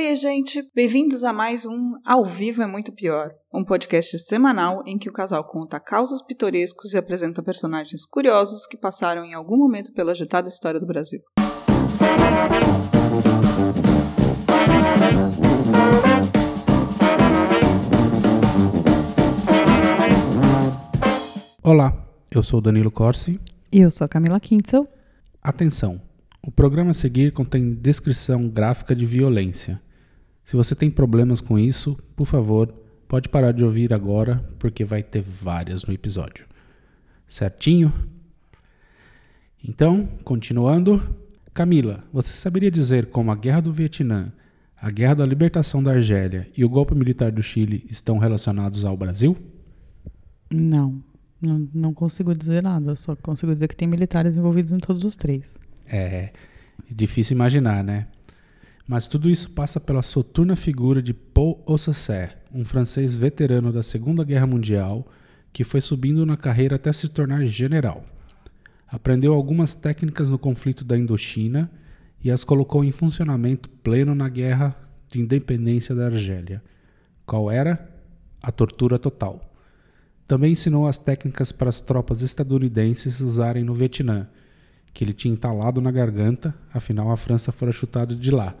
[0.00, 0.62] Oi, gente!
[0.76, 5.12] Bem-vindos a mais um Ao Vivo é Muito Pior, um podcast semanal em que o
[5.12, 10.48] casal conta causos pitorescos e apresenta personagens curiosos que passaram em algum momento pela agitada
[10.48, 11.20] história do Brasil.
[21.60, 21.92] Olá,
[22.30, 23.40] eu sou Danilo Corsi.
[23.72, 24.86] E eu sou a Camila Kintzel.
[25.42, 26.00] Atenção!
[26.40, 29.82] O programa a seguir contém descrição gráfica de violência.
[30.48, 32.72] Se você tem problemas com isso, por favor,
[33.06, 36.46] pode parar de ouvir agora, porque vai ter várias no episódio.
[37.28, 37.92] Certinho?
[39.62, 41.02] Então, continuando.
[41.52, 44.32] Camila, você saberia dizer como a Guerra do Vietnã,
[44.74, 48.96] a Guerra da Libertação da Argélia e o golpe militar do Chile estão relacionados ao
[48.96, 49.36] Brasil?
[50.50, 51.04] Não,
[51.42, 55.14] não, não consigo dizer nada, só consigo dizer que tem militares envolvidos em todos os
[55.14, 55.54] três.
[55.86, 56.32] É
[56.90, 58.06] difícil imaginar, né?
[58.88, 64.24] Mas tudo isso passa pela soturna figura de Paul Alsacer, um francês veterano da Segunda
[64.24, 65.06] Guerra Mundial
[65.52, 68.04] que foi subindo na carreira até se tornar general.
[68.86, 71.70] Aprendeu algumas técnicas no conflito da Indochina
[72.22, 74.76] e as colocou em funcionamento pleno na Guerra
[75.08, 76.62] de Independência da Argélia.
[77.26, 77.90] Qual era?
[78.42, 79.52] A tortura total.
[80.26, 84.28] Também ensinou as técnicas para as tropas estadunidenses usarem no Vietnã,
[84.94, 88.54] que ele tinha entalado na garganta, afinal a França fora chutada de lá.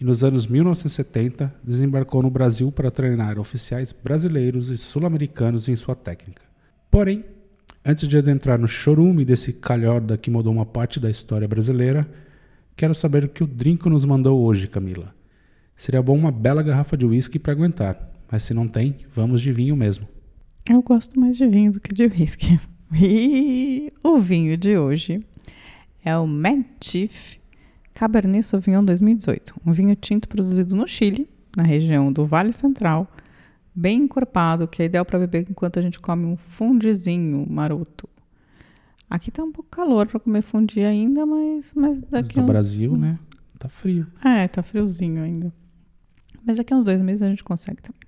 [0.00, 5.94] E nos anos 1970 desembarcou no Brasil para treinar oficiais brasileiros e sul-americanos em sua
[5.94, 6.42] técnica.
[6.90, 7.24] Porém,
[7.84, 12.08] antes de adentrar no chorume desse calhorda que mudou uma parte da história brasileira,
[12.76, 15.14] quero saber o que o Drinco nos mandou hoje, Camila.
[15.76, 19.52] Seria bom uma bela garrafa de uísque para aguentar, mas se não tem, vamos de
[19.52, 20.08] vinho mesmo.
[20.68, 22.58] Eu gosto mais de vinho do que de whisky.
[22.96, 25.20] E o vinho de hoje
[26.04, 27.38] é o Mad Chief
[27.94, 33.08] Cabernet Sauvignon 2018, um vinho tinto produzido no Chile, na região do Vale Central,
[33.72, 38.08] bem encorpado, que é ideal para beber enquanto a gente come um fundizinho maroto.
[39.08, 42.46] Aqui tá um pouco calor para comer fundi ainda, mas, mas daqui mas no uns...
[42.46, 43.16] Brasil, né?
[43.60, 44.08] Tá frio.
[44.24, 45.54] É, tá friozinho ainda.
[46.44, 48.00] Mas daqui a uns dois meses a gente consegue também.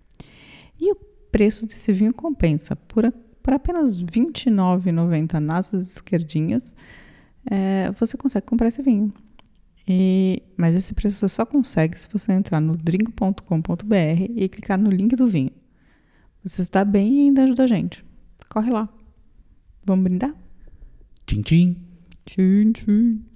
[0.81, 0.97] E o
[1.31, 2.75] preço desse vinho compensa.
[2.75, 6.75] Por, por apenas R$ 29,90 nas esquerdinhas,
[7.49, 9.13] é, você consegue comprar esse vinho.
[9.89, 14.91] E, mas esse preço você só consegue se você entrar no drink.com.br e clicar no
[14.91, 15.53] link do vinho.
[16.43, 18.05] Você está bem e ainda ajuda a gente.
[18.49, 18.89] Corre lá.
[19.85, 20.35] Vamos brindar?
[21.27, 21.77] Tchim, tchim.
[22.25, 23.36] Tchim, tchim.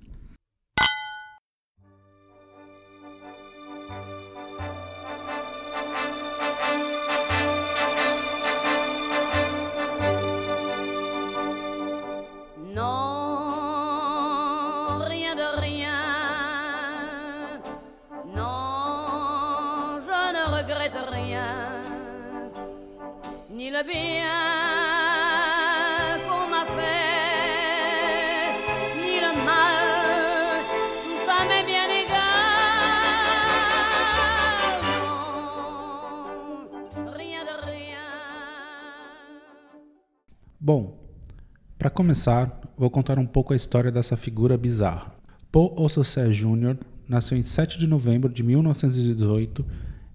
[42.01, 45.13] Começar, vou contar um pouco a história dessa figura bizarra.
[45.53, 46.79] Paul Alsacer Jr.
[47.07, 49.63] nasceu em 7 de novembro de 1918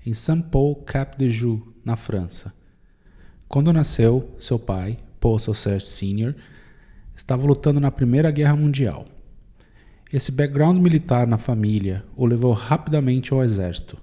[0.04, 2.52] em Saint-Paul-Cap-de-Joux, na França.
[3.48, 6.34] Quando nasceu, seu pai, Paul Alsacer Sr.,
[7.16, 9.06] estava lutando na Primeira Guerra Mundial.
[10.12, 13.96] Esse background militar na família o levou rapidamente ao exército.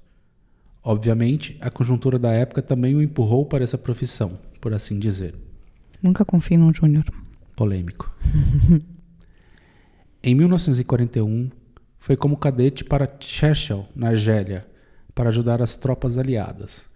[0.84, 5.34] Obviamente, a conjuntura da época também o empurrou para essa profissão, por assim dizer.
[6.00, 7.21] Nunca confie num Júnior.
[7.54, 8.14] Polêmico.
[10.22, 11.50] em 1941,
[11.98, 14.66] foi como cadete para Chechel, na Argélia,
[15.14, 16.90] para ajudar as tropas aliadas.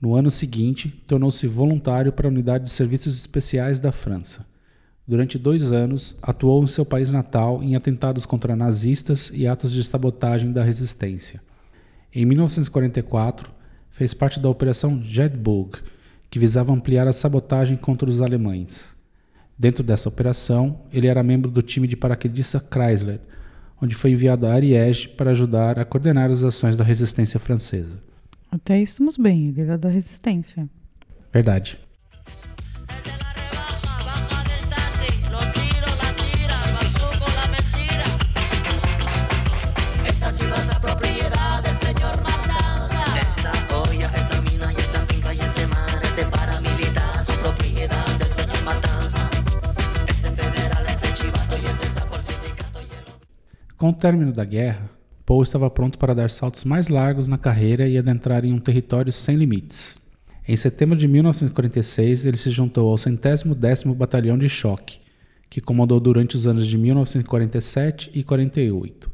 [0.00, 4.44] No ano seguinte, tornou-se voluntário para a Unidade de Serviços Especiais da França.
[5.06, 9.84] Durante dois anos, atuou em seu país natal em atentados contra nazistas e atos de
[9.84, 11.40] sabotagem da resistência.
[12.12, 13.50] Em 1944,
[13.90, 15.78] fez parte da Operação Jedburg,
[16.30, 18.96] que visava ampliar a sabotagem contra os alemães.
[19.58, 23.20] Dentro dessa operação, ele era membro do time de paraquedista Chrysler,
[23.80, 27.98] onde foi enviado a Ariège para ajudar a coordenar as ações da resistência francesa.
[28.50, 30.68] Até aí estamos bem, ele era da resistência.
[31.32, 31.78] Verdade.
[53.82, 54.88] Com o término da guerra,
[55.26, 59.12] Poe estava pronto para dar saltos mais largos na carreira e adentrar em um território
[59.12, 59.98] sem limites.
[60.46, 65.00] Em setembro de 1946, ele se juntou ao centésimo décimo Batalhão de Choque,
[65.50, 69.10] que comandou durante os anos de 1947 e 48.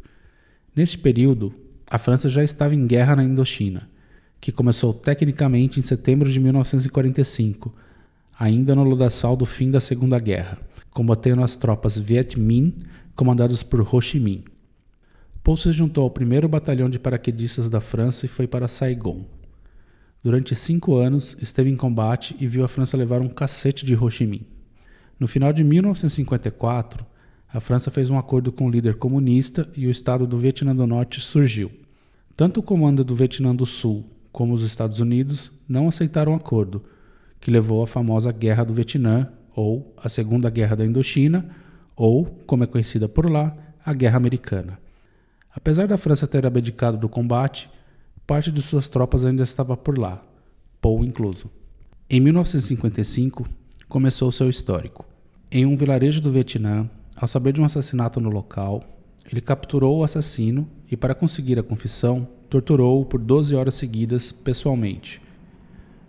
[0.76, 1.54] Neste período,
[1.90, 3.88] a França já estava em guerra na Indochina,
[4.38, 7.74] que começou tecnicamente em setembro de 1945,
[8.38, 10.58] ainda no lodaçal do fim da Segunda Guerra,
[10.90, 12.74] combatendo as tropas Viet Minh,
[13.16, 14.44] comandadas por Ho Chi Minh.
[15.48, 19.24] Paul se juntou ao primeiro batalhão de paraquedistas da França e foi para Saigon.
[20.22, 24.10] Durante cinco anos, esteve em combate e viu a França levar um cacete de Ho
[24.10, 24.46] Chi Minh.
[25.18, 27.02] No final de 1954,
[27.50, 30.86] a França fez um acordo com o líder comunista e o Estado do Vietnã do
[30.86, 31.72] Norte surgiu.
[32.36, 36.84] Tanto o comando do Vietnã do Sul como os Estados Unidos não aceitaram o acordo,
[37.40, 41.48] que levou à famosa Guerra do Vietnã, ou a Segunda Guerra da Indochina,
[41.96, 44.78] ou, como é conhecida por lá, a Guerra Americana.
[45.54, 47.70] Apesar da França ter abdicado do combate,
[48.26, 50.22] parte de suas tropas ainda estava por lá,
[50.80, 51.50] Paul incluso.
[52.10, 53.44] Em 1955,
[53.88, 55.04] começou seu histórico.
[55.50, 58.84] Em um vilarejo do Vietnã, ao saber de um assassinato no local,
[59.30, 65.20] ele capturou o assassino e, para conseguir a confissão, torturou-o por 12 horas seguidas pessoalmente.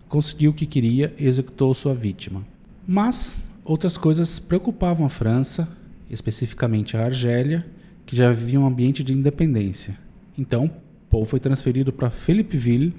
[0.07, 2.45] Conseguiu o que queria e executou sua vítima.
[2.87, 5.67] Mas outras coisas preocupavam a França,
[6.09, 7.65] especificamente a Argélia,
[8.09, 9.95] que já vivia um ambiente de independência.
[10.35, 10.67] Então,
[11.11, 12.91] Paul foi transferido para Philippeville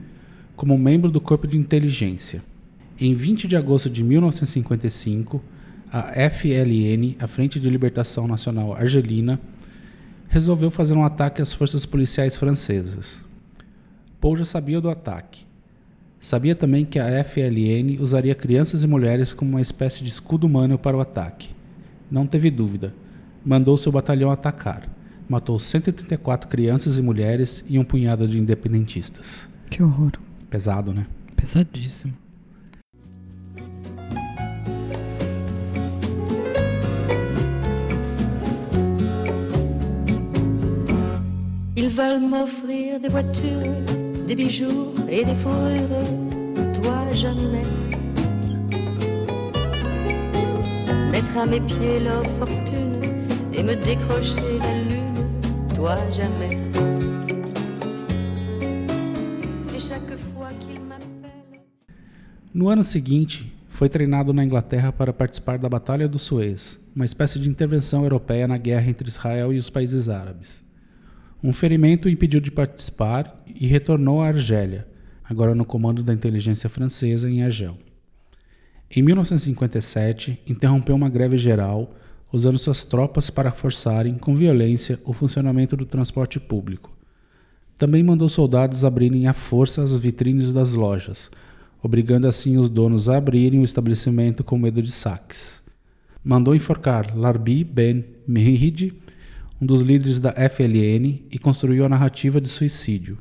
[0.54, 2.40] como membro do corpo de inteligência.
[2.96, 5.42] Em 20 de agosto de 1955,
[5.92, 9.40] a FLN, a Frente de Libertação Nacional Argelina,
[10.28, 13.20] resolveu fazer um ataque às forças policiais francesas.
[14.20, 15.44] Paul já sabia do ataque.
[16.20, 20.78] Sabia também que a FLN usaria crianças e mulheres como uma espécie de escudo humano
[20.78, 21.48] para o ataque.
[22.08, 22.94] Não teve dúvida.
[23.44, 24.99] Mandou seu batalhão atacar
[25.30, 29.48] matou 134 crianças e mulheres e um punhado de independentistas.
[29.70, 30.10] Que horror.
[30.50, 31.06] Pesado, né?
[31.36, 32.12] Pesadíssimo.
[41.76, 46.04] Ils veulent m'offrir des voitures, des bijoux et des fourrures,
[46.82, 47.64] toi jamais.
[51.12, 53.00] Mettre à mes pieds leur fortune
[53.52, 55.09] et me décrocher la lune,
[55.80, 56.52] toi jamais.
[59.74, 61.60] Et chaque fois qu'ils m'appellent.
[62.52, 67.38] No ano seguinte, foi treinado na Inglaterra para participar da Batalha do Suez, uma espécie
[67.38, 70.62] de intervenção europeia na guerra entre Israel e os países árabes.
[71.42, 74.86] Um ferimento o impediu de participar e retornou à Argélia,
[75.24, 77.78] agora no comando da inteligência francesa em Argel.
[78.94, 81.94] Em 1957, interrompeu uma greve geral,
[82.32, 86.90] usando suas tropas para forçarem, com violência, o funcionamento do transporte público.
[87.76, 91.30] Também mandou soldados abrirem à força as vitrines das lojas,
[91.82, 95.62] obrigando assim os donos a abrirem o estabelecimento com medo de saques.
[96.22, 98.92] Mandou enforcar Larbi Ben Mehid,
[99.60, 103.18] um dos líderes da FLN, e construiu a narrativa de suicídio.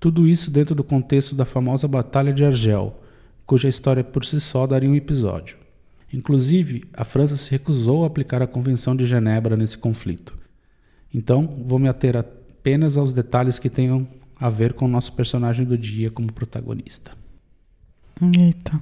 [0.00, 3.00] Tudo isso dentro do contexto da famosa Batalha de Argel,
[3.46, 5.59] cuja história por si só daria um episódio.
[6.12, 10.36] Inclusive, a França se recusou a aplicar a Convenção de Genebra nesse conflito.
[11.14, 14.06] Então, vou me ater apenas aos detalhes que tenham
[14.38, 17.12] a ver com o nosso personagem do dia como protagonista.
[18.36, 18.80] Eita.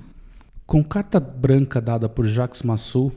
[0.66, 3.12] Com carta branca dada por Jacques Massou,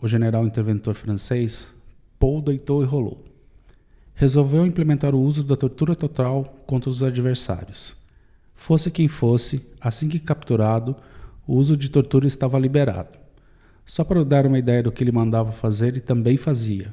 [0.00, 1.70] o general interventor francês,
[2.18, 3.24] Paul deitou e rolou.
[4.14, 7.96] Resolveu implementar o uso da tortura total contra os adversários.
[8.54, 10.94] Fosse quem fosse, assim que capturado,
[11.46, 13.21] o uso de tortura estava liberado.
[13.84, 16.92] Só para dar uma ideia do que ele mandava fazer, ele também fazia.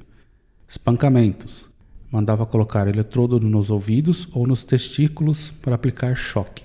[0.68, 1.70] Espancamentos.
[2.12, 6.64] Mandava colocar eletrodo nos ouvidos ou nos testículos para aplicar choque.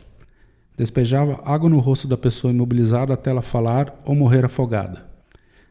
[0.77, 5.05] Despejava água no rosto da pessoa imobilizada até ela falar ou morrer afogada.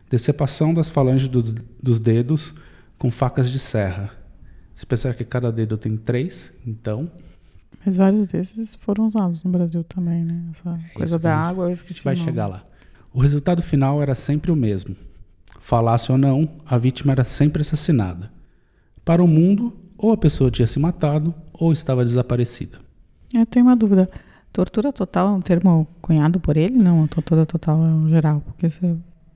[0.09, 2.53] Decepação das falanges do- dos dedos
[2.99, 4.11] com facas de serra.
[4.75, 7.11] Se pensar que cada dedo tem três, então
[7.85, 10.41] Mas vários desses foram usados no Brasil também, né?
[10.51, 11.95] Essa coisa isso da a água, eu a esqueci.
[11.99, 12.63] gente vai chegar lá.
[13.13, 14.95] O resultado final era sempre o mesmo.
[15.59, 18.31] Falasse ou não, a vítima era sempre assassinada.
[19.05, 22.79] Para o mundo, ou a pessoa tinha se matado ou estava desaparecida.
[23.33, 24.09] Eu tenho uma dúvida.
[24.51, 26.75] Tortura total é um termo cunhado por ele?
[26.75, 28.41] Não, tortura total é um geral.
[28.41, 28.95] Porque você.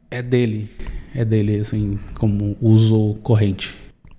[0.09, 0.69] É dele,
[1.13, 3.75] é dele, assim, como uso corrente.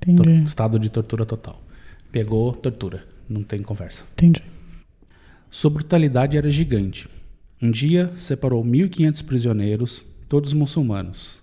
[0.07, 0.43] Entendi.
[0.45, 1.61] Estado de tortura total.
[2.13, 3.03] Pegou, tortura.
[3.29, 4.05] Não tem conversa.
[4.13, 4.43] Entendi.
[5.51, 7.09] Sua brutalidade era gigante.
[7.61, 11.43] Um dia separou 1.500 prisioneiros, todos muçulmanos.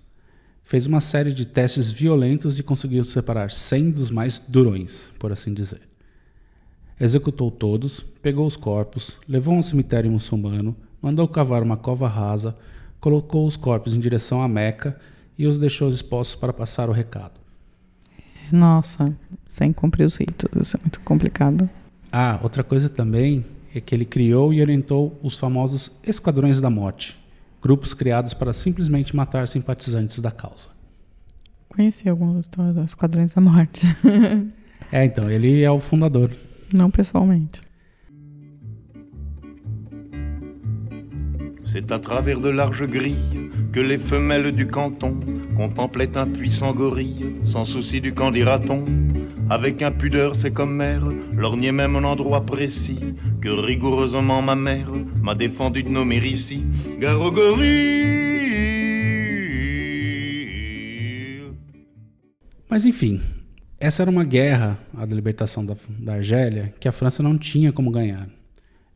[0.64, 5.54] Fez uma série de testes violentos e conseguiu separar 100 dos mais durões, por assim
[5.54, 5.82] dizer.
[6.98, 12.56] Executou todos, pegou os corpos, levou a um cemitério muçulmano, mandou cavar uma cova rasa,
[12.98, 14.98] colocou os corpos em direção a Meca
[15.38, 17.42] e os deixou expostos para passar o recado.
[18.50, 19.14] Nossa,
[19.46, 20.50] sem cumprir os ritos.
[20.62, 21.70] Isso é muito complicado.
[22.10, 23.44] Ah, outra coisa também
[23.82, 27.18] que ele criou e orientou os famosos Esquadrões da Morte,
[27.62, 30.70] grupos criados para simplesmente matar simpatizantes da causa.
[31.70, 32.06] Conheci
[32.40, 33.82] histórias dos Esquadrões da Morte.
[34.92, 36.30] É, então, ele é o fundador.
[36.72, 37.60] Não pessoalmente.
[41.66, 45.20] C'est à travers de larges grilles que les femelles du canton
[45.58, 48.86] contemplaient un puissant gorille, sans souci du qu'en dira-t-on.
[49.50, 51.04] Avec impudeur, c'est comme mère,
[51.34, 56.66] lorgnait même un endroit précis que rigoureusement ma mère m'a défendu de nommer ici.
[62.68, 63.22] Mas enfim,
[63.80, 67.72] essa era uma guerra, a da libertação da, da Argélia, que a França não tinha
[67.72, 68.28] como ganhar.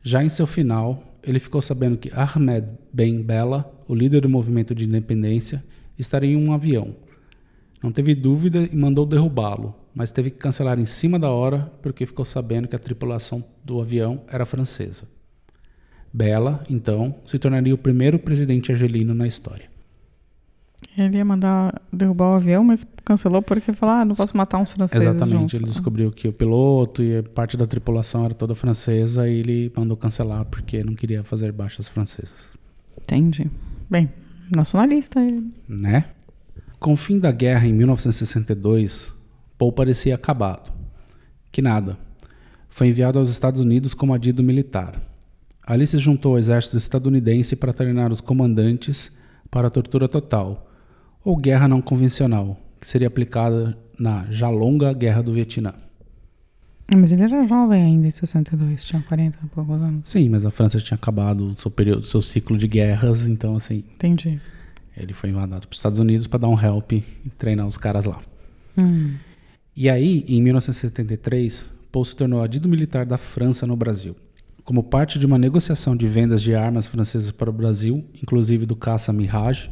[0.02, 4.74] Já em seu final, ele ficou sabendo que Ahmed Ben Bella, o líder do movimento
[4.74, 5.62] de independência,
[5.96, 6.96] estaria em um avião.
[7.80, 12.06] Não teve dúvida e mandou derrubá-lo, mas teve que cancelar em cima da hora porque
[12.06, 15.06] ficou sabendo que a tripulação do avião era francesa.
[16.12, 19.70] Bella, então, se tornaria o primeiro presidente argelino na história.
[20.96, 24.72] Ele ia mandar derrubar o avião, mas cancelou porque falou: ah, não posso matar uns
[24.72, 25.54] franceses Exatamente, juntos.
[25.54, 29.96] ele descobriu que o piloto e parte da tripulação era toda francesa e ele mandou
[29.96, 32.58] cancelar porque não queria fazer baixas francesas.
[33.00, 33.48] Entendi.
[33.88, 34.10] Bem,
[34.54, 35.50] nacionalista ele.
[35.68, 36.06] né?
[36.78, 39.12] Com o fim da guerra em 1962,
[39.60, 40.72] Paul parecia acabado.
[41.52, 41.98] Que nada.
[42.70, 44.98] Foi enviado aos Estados Unidos como adido militar.
[45.62, 49.12] Ali se juntou ao exército estadunidense para treinar os comandantes
[49.50, 50.66] para a tortura total,
[51.22, 55.74] ou guerra não convencional, que seria aplicada na já longa Guerra do Vietnã.
[56.88, 60.08] Ah, Mas ele era jovem ainda em 62, tinha 40 e poucos anos.
[60.08, 63.84] Sim, mas a França tinha acabado o seu período, seu ciclo de guerras, então assim,
[63.94, 64.40] Entendi.
[64.96, 67.02] ele foi invadido para os Estados Unidos para dar um help e
[67.36, 68.22] treinar os caras lá.
[68.78, 69.16] Hum.
[69.76, 74.16] E aí, em 1973, Paul se tornou adido militar da França no Brasil.
[74.64, 78.76] Como parte de uma negociação de vendas de armas francesas para o Brasil, inclusive do
[78.76, 79.70] caça Mirage,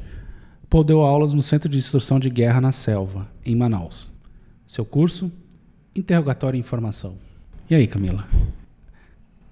[0.69, 4.13] Paul deu aulas no Centro de Instrução de Guerra na Selva, em Manaus.
[4.67, 5.33] Seu curso?
[5.95, 7.17] Interrogatório e Informação.
[7.69, 8.27] E aí, Camila?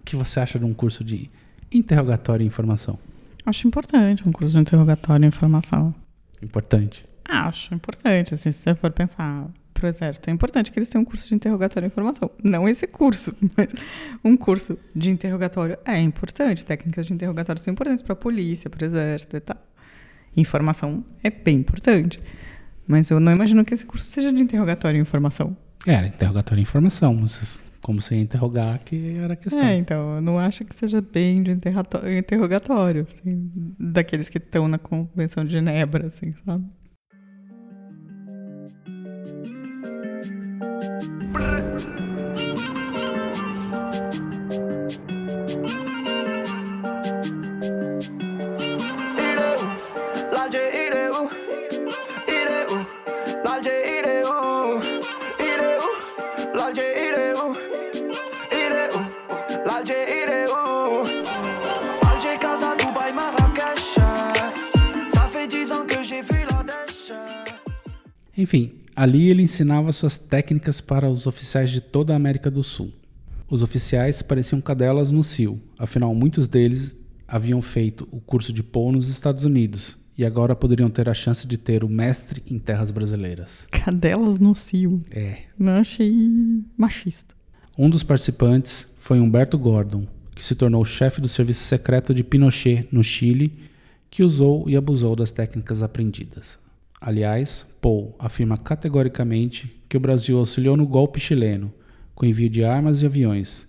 [0.01, 1.31] O que você acha de um curso de
[1.73, 2.99] interrogatório e informação?
[3.45, 5.95] Acho importante um curso de interrogatório e informação.
[6.43, 7.05] Importante.
[7.25, 11.05] Acho importante, assim, se você for pensar pro exército, é importante que eles tenham um
[11.05, 12.31] curso de interrogatório e informação.
[12.43, 13.69] Não esse curso, mas
[14.25, 16.65] um curso de interrogatório é importante.
[16.65, 19.59] Técnicas de interrogatório são importantes para a polícia, para o exército e tal.
[20.37, 22.21] Informação é bem importante.
[22.87, 25.57] Mas eu não imagino que esse curso seja de interrogatório e informação.
[25.87, 27.27] Era interrogatório e informação.
[27.83, 29.63] Como você ia interrogar, que era a questão.
[29.63, 34.79] É, então, eu não acho que seja bem de interrogatório, assim, daqueles que estão na
[34.79, 36.65] Convenção de Genebra, assim, sabe?
[68.37, 72.93] Enfim, ali ele ensinava suas técnicas para os oficiais de toda a América do Sul.
[73.49, 76.97] Os oficiais pareciam cadelas no cio, afinal muitos deles
[77.29, 81.47] haviam feito o curso de Paul nos Estados Unidos e agora poderiam ter a chance
[81.47, 83.67] de ter o mestre em terras brasileiras.
[83.71, 85.03] Cadelas no cio.
[85.11, 85.39] É.
[85.59, 86.15] Não achei
[86.77, 87.35] machista.
[87.77, 92.89] Um dos participantes foi Humberto Gordon, que se tornou chefe do serviço secreto de Pinochet
[92.91, 93.53] no Chile,
[94.11, 96.59] que usou e abusou das técnicas aprendidas.
[97.01, 101.73] Aliás, Paul afirma categoricamente que o Brasil auxiliou no golpe chileno,
[102.15, 103.69] com envio de armas e aviões.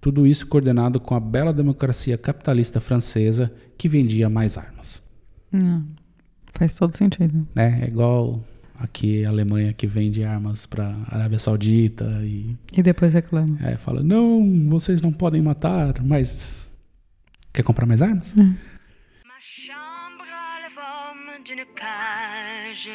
[0.00, 5.02] Tudo isso coordenado com a bela democracia capitalista francesa que vendia mais armas.
[5.50, 5.84] Não,
[6.54, 7.46] faz todo sentido.
[7.54, 7.80] Né?
[7.82, 8.44] É igual
[8.78, 13.58] aqui a Alemanha que vende armas para Arábia Saudita e E depois reclama.
[13.62, 16.72] é, fala: não, vocês não podem matar, mas
[17.52, 18.34] quer comprar mais armas?
[18.34, 18.54] Ma
[21.46, 22.90] d'une cage.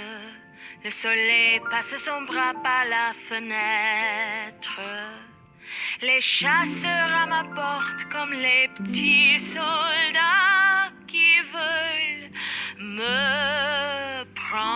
[0.84, 4.82] Le soleil passe son bras par la fenêtre.
[6.02, 12.32] Les chasseurs à ma porte comme les petits soldats qui veulent
[12.78, 14.70] me prendre.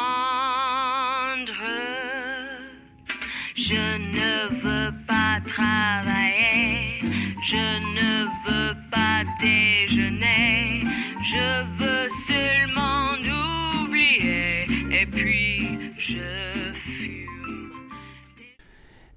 [3.57, 4.24] Je ne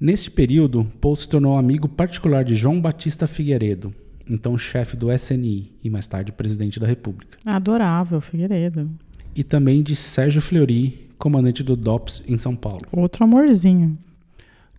[0.09, 3.93] Neste período, Paul se tornou amigo particular de João Batista Figueiredo,
[4.27, 8.91] então chefe do SNI e mais tarde presidente da República, Adorável, Figueiredo.
[9.37, 12.87] e também de Sérgio Fleury, comandante do DOPS em São Paulo.
[12.91, 13.99] Outro amorzinho.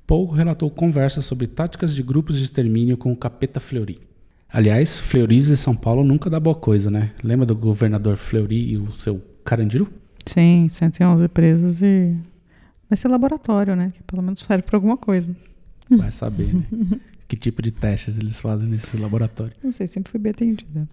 [0.08, 4.00] Paul relatou conversas sobre táticas de grupos de extermínio com o capeta Fleury.
[4.52, 7.12] Aliás, Fleury's e São Paulo nunca dá boa coisa, né?
[7.24, 9.94] Lembra do governador Fleury e o seu Carandiru?
[10.26, 12.16] Sim, 111 presos e.
[12.90, 13.88] Vai ser laboratório, né?
[13.94, 15.36] Que pelo menos serve pra alguma coisa.
[15.90, 16.66] Vai saber, né?
[17.28, 19.54] que tipo de testes eles fazem nesse laboratório.
[19.64, 20.90] Não sei, sempre fui bem atendida.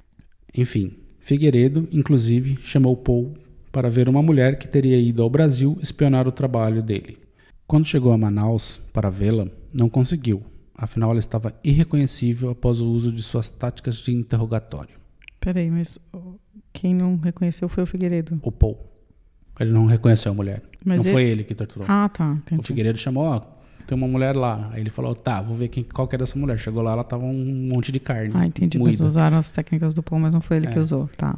[0.57, 3.35] Enfim, Figueiredo, inclusive, chamou Paul
[3.73, 7.19] para ver uma mulher que teria ido ao Brasil espionar o trabalho dele.
[7.67, 10.43] Quando chegou a Manaus para vê-la, não conseguiu,
[10.75, 14.95] afinal ela estava irreconhecível após o uso de suas táticas de interrogatório.
[15.41, 15.99] Peraí, mas
[16.73, 18.39] quem não reconheceu foi o Figueiredo.
[18.43, 18.79] O Paul.
[19.59, 20.63] Ele não reconheceu a mulher.
[20.87, 21.87] Mas não ele- foi ele que torturou.
[21.91, 22.31] Ah, tá.
[22.31, 22.63] o Entendi.
[22.67, 23.41] Figueiredo chamou, ó,
[23.87, 24.71] tem uma mulher lá.
[24.73, 26.59] Aí ele falou, tá, vou ver quem, qual que é dessa mulher.
[26.59, 28.33] Chegou lá, ela tava um monte de carne.
[28.35, 28.79] Ah, entendi.
[28.79, 29.05] Moída.
[29.05, 30.81] usaram as técnicas do Paul, mas não foi ele que É.
[30.81, 31.09] usou.
[31.17, 31.37] Tá.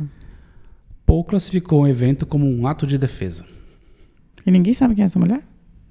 [1.06, 3.44] Paul classificou o evento como um ato de defesa.
[4.46, 5.42] E ninguém sabe quem é essa mulher?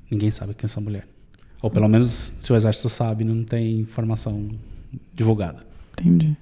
[0.09, 1.07] Ninguém sabe quem é essa mulher.
[1.61, 4.47] Ou pelo menos, se o exército sabe, não tem informação
[5.13, 5.65] divulgada.
[5.99, 6.37] Entendi.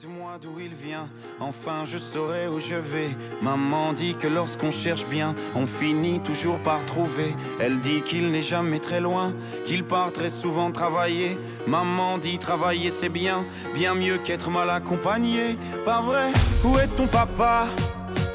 [0.00, 3.10] Dites-moi d'où il vient, enfin je saurai où je vais.
[3.42, 7.34] Maman dit que lorsqu'on cherche bien, on finit toujours par trouver.
[7.60, 9.34] Elle dit qu'il n'est jamais très loin,
[9.66, 11.36] qu'il part très souvent travailler.
[11.66, 15.58] Maman dit travailler c'est bien, bien mieux qu'être mal accompagné.
[15.84, 16.32] Pas vrai?
[16.64, 17.66] Où est ton papa?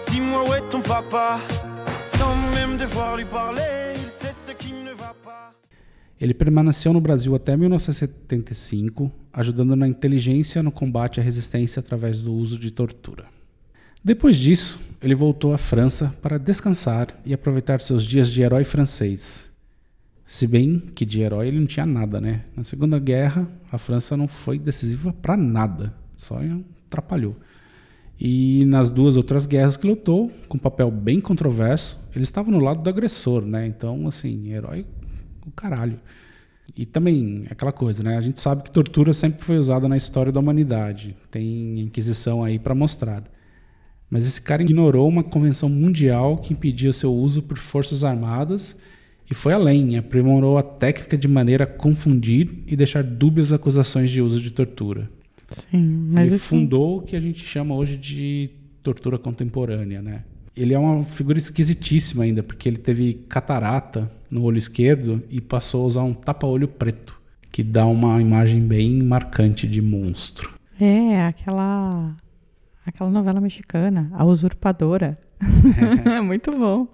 [0.09, 1.39] Dis-moi où est ton papa?
[2.03, 3.84] Sans même devoir lui parler,
[6.19, 12.33] Ele permaneceu no Brasil até 1975, ajudando na inteligência no combate à resistência através do
[12.33, 13.25] uso de tortura.
[14.03, 19.51] Depois disso, ele voltou à França para descansar e aproveitar seus dias de herói francês.
[20.23, 22.45] Se bem que de herói ele não tinha nada, né?
[22.55, 26.39] Na Segunda Guerra, a França não foi decisiva para nada, só
[26.87, 27.35] atrapalhou.
[28.19, 32.59] E nas duas outras guerras que lutou, com um papel bem controverso, ele estava no
[32.59, 33.67] lado do agressor, né?
[33.67, 34.85] Então, assim, herói
[35.45, 35.99] o caralho.
[36.75, 38.17] E também aquela coisa, né?
[38.17, 41.15] A gente sabe que tortura sempre foi usada na história da humanidade.
[41.29, 43.23] Tem Inquisição aí para mostrar.
[44.09, 48.79] Mas esse cara ignorou uma convenção mundial que impedia seu uso por forças armadas
[49.29, 54.21] e foi além, aprimorou a técnica de maneira a confundir e deixar dúbias acusações de
[54.21, 55.09] uso de tortura.
[55.51, 56.49] Sim, mas ele isso.
[56.49, 58.51] fundou o que a gente chama hoje de
[58.83, 60.23] tortura contemporânea, né?
[60.55, 65.83] Ele é uma figura esquisitíssima ainda, porque ele teve catarata no olho esquerdo e passou
[65.83, 67.19] a usar um tapa-olho preto,
[67.51, 70.53] que dá uma imagem bem marcante de monstro.
[70.79, 72.15] É, aquela.
[72.85, 75.15] Aquela novela mexicana, A Usurpadora.
[76.23, 76.87] Muito bom.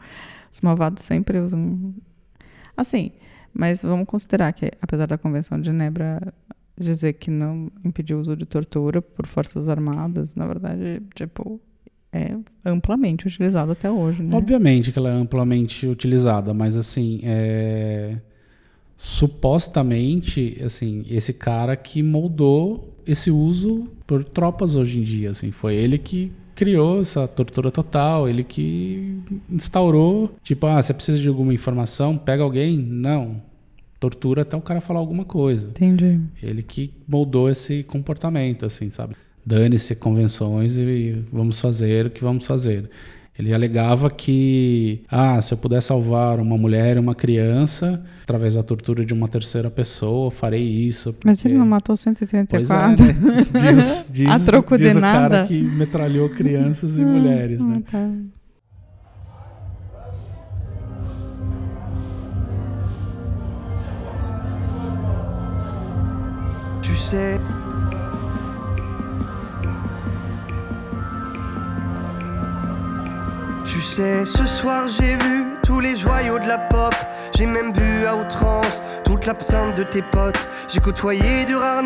[0.52, 1.94] Os malvados sempre usam.
[2.78, 3.12] Assim,
[3.54, 6.34] mas vamos considerar que, apesar da Convenção de Genebra
[6.78, 11.60] dizer que não impediu o uso de tortura por forças armadas, na verdade, tipo,
[12.14, 14.36] é amplamente utilizado até hoje, né?
[14.36, 18.18] Obviamente que ela é amplamente utilizada, mas assim, é...
[18.98, 25.76] supostamente, assim, esse cara que moldou esse uso por tropas hoje em dia, assim, foi
[25.76, 29.20] ele que criou essa tortura total, ele que
[29.50, 33.42] instaurou, tipo, ah, você precisa de alguma informação, pega alguém, não,
[34.00, 35.70] tortura até o cara falar alguma coisa.
[35.70, 36.20] Entendi.
[36.44, 39.16] Ele que moldou esse comportamento, assim, sabe?
[39.46, 42.90] Dane-se convenções e vamos fazer o que vamos fazer.
[43.40, 48.62] Ele alegava que, ah, se eu puder salvar uma mulher e uma criança através da
[48.62, 51.16] tortura de uma terceira pessoa, eu farei isso.
[51.24, 53.06] Mas porque- ele não matou Pois é, 134?
[53.06, 53.14] né?
[53.74, 55.30] Diz, diz, A troco diz de o nada?
[55.38, 57.82] cara que metralhou crianças e mulheres, né?
[57.88, 58.10] Ah, tá.
[66.82, 67.40] Tu sais.
[74.02, 76.94] Sais, ce soir j'ai vu tous les joyaux de la pop.
[77.36, 80.50] J'ai même bu à outrance toute l'absinthe de tes potes.
[80.68, 81.84] J'ai côtoyé du rare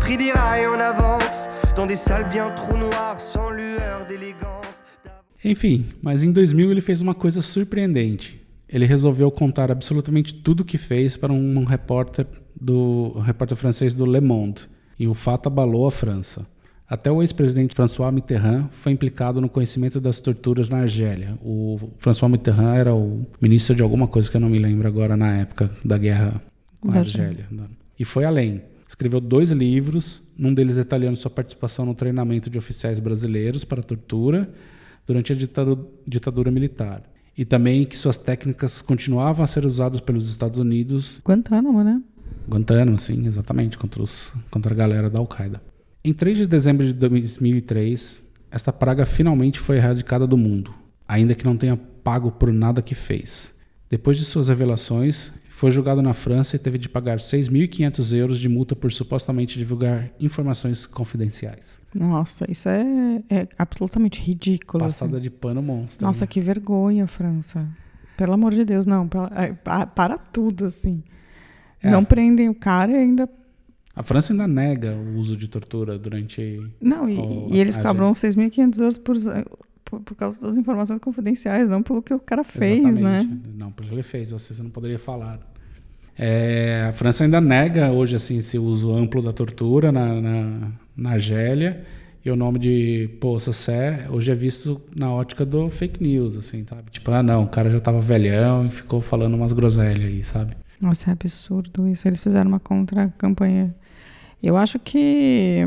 [0.00, 1.48] pris des rails en avance.
[1.76, 4.80] Dans des salles bien trop noires, sans lueur d'élégance.
[5.44, 8.40] Enfim, mas em 2000 ele fez uma coisa surpreendente.
[8.68, 12.26] Ele resolveu contar absolutamente tudo o que fez para um repórter
[12.58, 14.62] do um repórter francês do Le Monde,
[14.98, 16.46] e o fato abalou a França.
[16.94, 21.36] Até o ex-presidente François Mitterrand foi implicado no conhecimento das torturas na Argélia.
[21.42, 25.16] O François Mitterrand era o ministro de alguma coisa que eu não me lembro agora
[25.16, 26.40] na época da guerra
[26.80, 27.48] com a Argélia.
[27.98, 28.62] E foi além.
[28.88, 34.48] Escreveu dois livros, num deles detalhando sua participação no treinamento de oficiais brasileiros para tortura
[35.04, 37.02] durante a ditadura, ditadura militar.
[37.36, 42.00] E também que suas técnicas continuavam a ser usadas pelos Estados Unidos Guantánamo, né?
[42.48, 45.60] Guantánamo, sim, exatamente, contra, os, contra a galera da Al-Qaeda.
[46.04, 50.74] Em 3 de dezembro de 2003, esta praga finalmente foi erradicada do mundo,
[51.08, 53.54] ainda que não tenha pago por nada que fez.
[53.88, 58.48] Depois de suas revelações, foi julgado na França e teve de pagar 6.500 euros de
[58.48, 61.80] multa por supostamente divulgar informações confidenciais.
[61.94, 64.84] Nossa, isso é, é absolutamente ridículo.
[64.84, 65.22] Passada assim.
[65.22, 66.06] de pano monstro.
[66.06, 66.26] Nossa, né?
[66.26, 67.66] que vergonha, França.
[68.16, 69.08] Pelo amor de Deus, não.
[69.34, 71.02] é, pa- para tudo, assim.
[71.82, 73.28] É, não prendem o cara e ainda.
[73.96, 76.60] A França ainda nega o uso de tortura durante.
[76.80, 79.16] Não, e, Oh, e eles cobram 6.500 euros por,
[79.84, 83.20] por, por causa das informações confidenciais, não pelo que o cara fez, né?
[83.20, 83.42] Exatamente.
[83.56, 85.38] Não, pelo que ele fez, você você não poderia falar.
[86.16, 91.10] É, a França ainda nega hoje assim esse uso amplo da tortura na, na, na
[91.10, 91.84] Argélia
[92.24, 96.64] e o nome de Poça Sé hoje é visto na ótica do fake news, assim,
[96.68, 96.90] sabe?
[96.90, 100.56] Tipo, ah não, o cara já tava velhão e ficou falando umas groselhas aí, sabe?
[100.80, 102.06] Nossa, é absurdo isso.
[102.06, 103.74] Eles fizeram uma contra-campanha.
[104.44, 105.60] Eu acho que.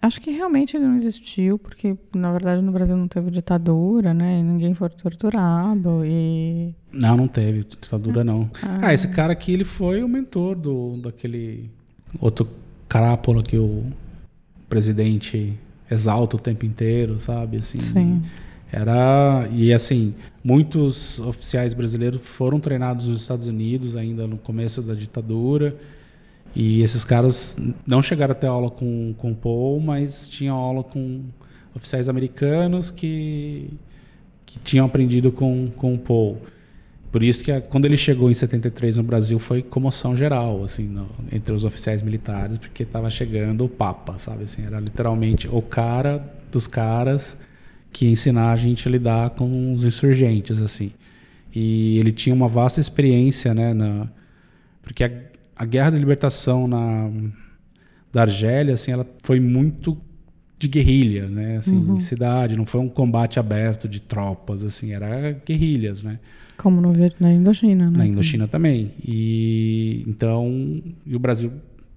[0.00, 4.38] Acho que realmente ele não existiu, porque, na verdade, no Brasil não teve ditadura, né?
[4.38, 6.02] E ninguém foi torturado.
[6.04, 6.72] E.
[6.92, 8.48] Não, não teve ditadura não.
[8.62, 8.78] Ah.
[8.82, 11.68] Ah, esse cara aqui ele foi o mentor do daquele
[12.20, 12.48] outro
[12.88, 13.84] carápula que o
[14.68, 15.58] presidente
[15.90, 17.58] exalta o tempo inteiro, sabe?
[17.58, 18.22] Assim, Sim.
[18.70, 24.94] Era e assim, muitos oficiais brasileiros foram treinados nos Estados Unidos ainda no começo da
[24.94, 25.74] ditadura.
[26.58, 31.22] E esses caras não chegaram a ter aula com, com Paul, mas tinham aula com
[31.74, 33.70] oficiais americanos que,
[34.44, 36.42] que tinham aprendido com, com Paul.
[37.12, 40.88] Por isso que a- quando ele chegou em 73 no Brasil foi comoção geral, assim,
[40.88, 44.44] no- entre os oficiais militares, porque estava chegando o Papa, sabe?
[44.44, 46.18] Assim, era literalmente o cara
[46.50, 47.38] dos caras
[47.92, 50.90] que ia ensinar a gente a lidar com os insurgentes, assim.
[51.54, 54.08] E ele tinha uma vasta experiência, né, na,
[54.82, 55.10] porque a,
[55.58, 57.10] a guerra da libertação na
[58.10, 59.98] da Argélia, assim, ela foi muito
[60.58, 65.32] de guerrilha, né, assim, em cidade, não foi um combate aberto de tropas, assim, era
[65.46, 66.18] guerrilhas, né?
[66.56, 67.98] Como no, na Indochina, né?
[67.98, 68.90] Na Indochina também.
[69.06, 71.52] E então, e o Brasil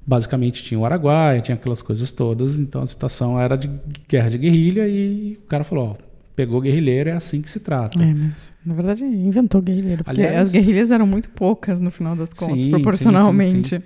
[0.05, 3.69] basicamente tinha o Araguaia, tinha aquelas coisas todas, então a situação era de
[4.07, 8.01] guerra de guerrilha e o cara falou, ó, pegou guerrilheiro, é assim que se trata.
[8.01, 10.03] É, mas na verdade inventou guerrilheiro.
[10.03, 13.69] Porque Aliás- as guerrilhas eram muito poucas no final das contas, Sim, proporcionalmente.
[13.69, 13.83] sim, sim,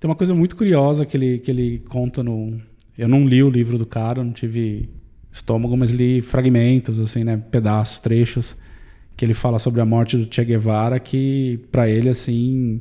[0.00, 2.60] Tem uma coisa muito curiosa que ele, que ele conta no.
[2.98, 4.88] Eu não li o livro do cara, não tive
[5.32, 7.42] estômago, mas li fragmentos, assim, né?
[7.50, 8.56] Pedaços, trechos,
[9.16, 12.80] que ele fala sobre a morte do Che Guevara, que para ele, assim,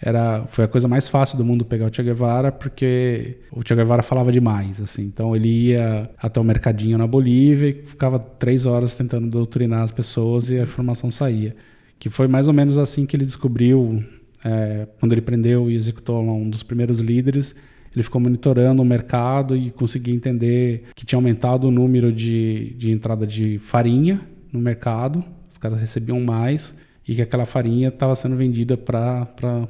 [0.00, 3.74] era foi a coisa mais fácil do mundo pegar o Che Guevara, porque o Che
[3.74, 5.02] Guevara falava demais, assim.
[5.02, 9.92] Então ele ia até o mercadinho na Bolívia e ficava três horas tentando doutrinar as
[9.92, 11.54] pessoas e a informação saía.
[11.98, 14.04] Que foi mais ou menos assim que ele descobriu
[14.44, 17.56] é, quando ele prendeu e executou um dos primeiros líderes,
[17.92, 22.92] ele ficou monitorando o mercado e conseguia entender que tinha aumentado o número de, de
[22.92, 24.20] entrada de farinha
[24.52, 26.74] no mercado, os caras recebiam mais
[27.08, 29.26] e que aquela farinha estava sendo vendida para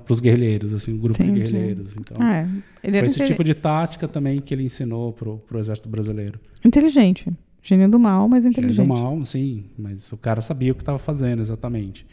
[0.09, 1.44] os guerrilheiros, assim, o grupo Entendi.
[1.44, 1.96] de guerrilheiros.
[1.96, 2.48] Então, Ah, é.
[2.90, 6.40] Foi esse tipo de tática também que ele ensinou pro, pro exército brasileiro.
[6.64, 7.31] inteligente.
[7.62, 8.85] Gênio do mal, mas Gênio inteligente.
[8.87, 12.05] do mal, sim, mas o cara sabia o que estava fazendo exatamente.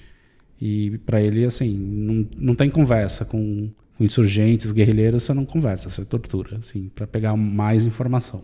[0.62, 5.90] E para ele, assim, não, não tem conversa com, com insurgentes, guerrilheiros, você não conversa,
[5.90, 8.44] você tortura, assim, para pegar mais informação.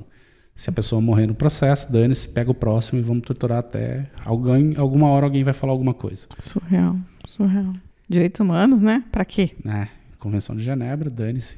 [0.61, 4.75] Se a pessoa morrer no processo, dane-se, pega o próximo e vamos torturar até alguém,
[4.77, 6.27] alguma hora alguém vai falar alguma coisa.
[6.37, 6.97] Surreal,
[7.27, 7.73] surreal.
[8.07, 9.03] Direitos humanos, né?
[9.11, 9.55] Pra quê?
[9.65, 9.89] Né?
[10.19, 11.57] Convenção de Genebra, dane-se.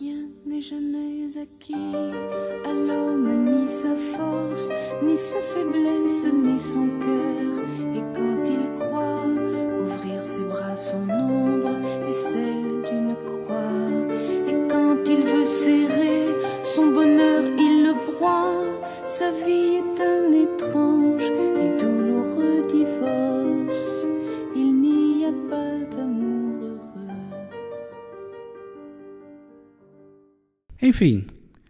[0.00, 1.74] Rien n'est jamais acquis
[2.64, 7.01] à l'homme, ni sa force, ni sa faiblesse, ni son
[30.84, 31.26] Enfim,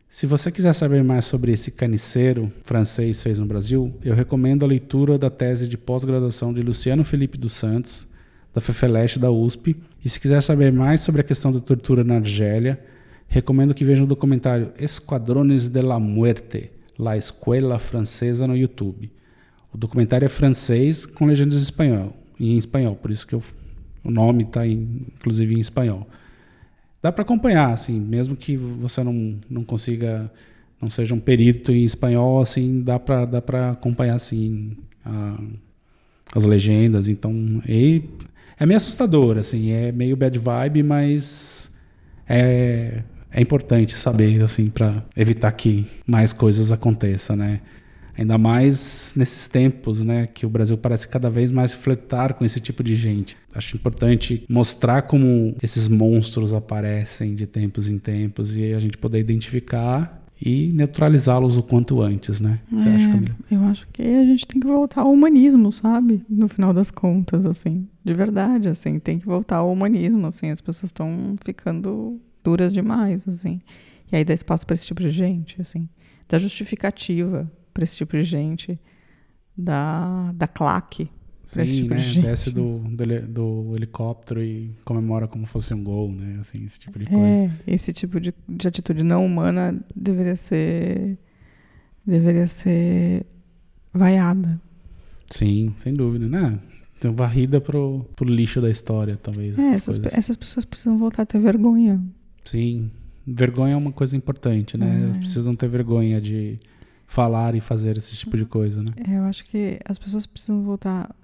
[0.09, 4.67] se você quiser saber mais sobre esse caniceiro francês fez no Brasil, eu recomendo a
[4.67, 8.09] leitura da tese de pós-graduação de Luciano Felipe dos Santos,
[8.55, 9.77] da FEFELESH da USP.
[10.03, 12.83] E se quiser saber mais sobre a questão da tortura na Argélia,
[13.29, 19.13] recomendo que veja o documentário Esquadrones de la Muerte, La Escuela Francesa no YouTube.
[19.75, 23.43] O documentário é francês com legendas em espanhol, em espanhol, por isso que eu
[24.03, 26.09] O nome está inclusive em espanhol.
[27.03, 30.31] Dá para acompanhar, assim, mesmo que você não, não consiga,
[30.81, 35.37] não seja um perito em espanhol, assim, dá para dá para acompanhar assim a,
[36.37, 37.09] as legendas.
[37.09, 37.33] Então,
[37.69, 38.05] e
[38.59, 41.73] é meio assustador, assim, é meio bad vibe, mas
[42.29, 47.61] é, é importante saber, assim, para evitar que mais coisas aconteçam, né?
[48.17, 52.61] Ainda mais nesses tempos, né, que o Brasil parece cada vez mais fletar com esse
[52.61, 53.37] tipo de gente.
[53.55, 59.19] Acho importante mostrar como esses monstros aparecem de tempos em tempos e a gente poder
[59.19, 62.59] identificar e neutralizá-los o quanto antes, né?
[62.73, 63.37] Você É, acha, Camila?
[63.51, 66.25] Eu acho que a gente tem que voltar ao humanismo, sabe?
[66.29, 67.87] No final das contas, assim.
[68.05, 68.99] De verdade, assim.
[68.99, 70.51] Tem que voltar ao humanismo, assim.
[70.51, 73.61] As pessoas estão ficando duras demais, assim.
[74.11, 75.89] E aí dá espaço para esse tipo de gente, assim.
[76.29, 78.79] Dá justificativa para esse tipo de gente.
[79.55, 81.11] Da, da claque
[81.45, 82.01] Sim, tipo né?
[82.01, 82.23] de.
[82.23, 86.39] Desce do, do, do helicóptero e comemora como fosse um gol, né?
[86.41, 87.23] Assim, esse tipo de coisa.
[87.27, 91.19] É, esse tipo de, de atitude não humana deveria ser
[92.07, 93.27] deveria ser
[93.93, 94.59] vaiada.
[95.31, 96.59] Sim, sem dúvida, né?
[96.99, 99.59] Então, varrida pro, pro lixo da história, talvez.
[99.59, 102.01] É, essas pe- essas pessoas precisam voltar a ter vergonha.
[102.45, 102.91] Sim,
[103.27, 104.87] vergonha é uma coisa importante, né?
[105.01, 105.05] É.
[105.05, 106.57] Elas precisam ter vergonha de
[107.13, 108.91] falar e fazer esse tipo de coisa, né?
[109.07, 111.15] É, eu acho que as pessoas precisam voltar.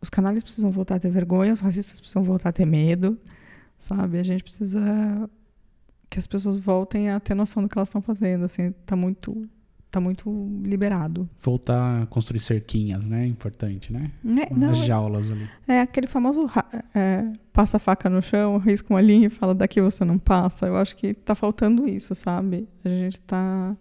[0.00, 3.18] Os canais precisam voltar a ter vergonha, os racistas precisam voltar a ter medo,
[3.78, 4.18] sabe?
[4.18, 5.28] A gente precisa
[6.08, 8.44] que as pessoas voltem a ter noção do que elas estão fazendo.
[8.44, 9.48] Assim, tá muito,
[9.90, 10.30] tá muito
[10.62, 11.28] liberado.
[11.40, 13.26] Voltar a construir cerquinhas, né?
[13.26, 14.12] Importante, né?
[14.24, 15.48] É, não, As é- jaulas ali.
[15.66, 16.46] É aquele famoso
[16.94, 20.66] é, passa a faca no chão, risca uma linha e fala daqui você não passa.
[20.68, 22.68] Eu acho que tá faltando isso, sabe?
[22.84, 23.76] A gente tá,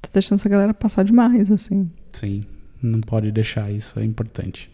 [0.00, 1.90] tá deixando essa galera passar demais, assim.
[2.12, 2.44] Sim,
[2.82, 4.70] não pode deixar isso, é importante.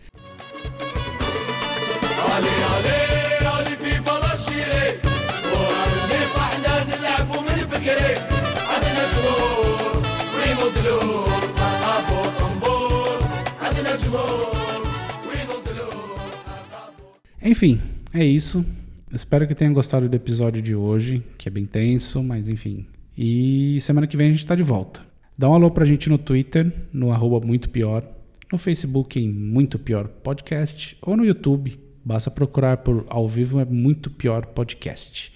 [17.46, 17.80] Enfim,
[18.12, 18.66] é isso.
[19.12, 22.84] Espero que tenham gostado do episódio de hoje, que é bem tenso, mas enfim.
[23.16, 25.00] E semana que vem a gente tá de volta.
[25.38, 28.02] Dá um alô pra gente no Twitter, no arroba Muito Pior,
[28.50, 31.78] no Facebook em Muito Pior Podcast ou no YouTube.
[32.02, 35.30] Basta procurar por Ao Vivo é Muito Pior Podcast.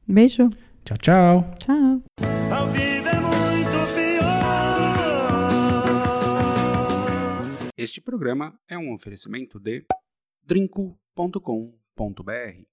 [0.06, 0.50] Beijo.
[0.84, 1.54] Tchau, tchau.
[1.58, 2.02] Tchau.
[2.16, 2.20] É.
[7.78, 9.86] Este programa é um oferecimento de
[10.46, 12.64] drinco.com.br